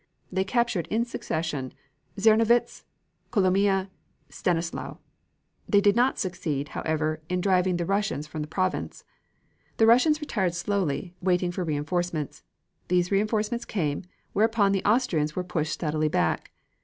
[0.31, 1.73] They captured in succession
[2.19, 2.85] Czernowitz,
[3.31, 3.89] Kolomea, and
[4.29, 4.97] Stanislau.
[5.69, 9.03] They did not succeed, however, in driving the Russians from the province.
[9.77, 12.41] The Russians retired slowly, waiting for reinforcements.
[12.87, 14.01] These reinforcements came,
[14.33, 16.49] whereupon the Austrians were pushed steadily back.